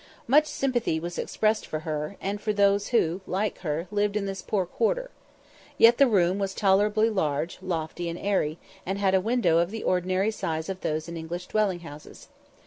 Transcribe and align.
Much 0.25 0.47
sympathy 0.47 0.99
was 0.99 1.19
expressed 1.19 1.67
for 1.67 1.81
her, 1.81 2.17
and 2.19 2.41
for 2.41 2.51
those 2.51 2.87
who, 2.87 3.21
like 3.27 3.59
her, 3.59 3.85
lived 3.91 4.17
in 4.17 4.25
this 4.25 4.41
poor 4.41 4.65
quarter. 4.65 5.11
Yet 5.77 5.99
the 5.99 6.07
room 6.07 6.39
was 6.39 6.55
tolerably 6.55 7.07
large, 7.07 7.59
lofty, 7.61 8.09
and 8.09 8.17
airy, 8.17 8.57
and 8.83 8.97
had 8.97 9.13
a 9.13 9.21
window 9.21 9.59
of 9.59 9.69
the 9.69 9.83
ordinary 9.83 10.31
size 10.31 10.69
of 10.69 10.81
those 10.81 11.07
in 11.07 11.17
English 11.17 11.45
dwelling 11.45 11.81
houses. 11.81 12.29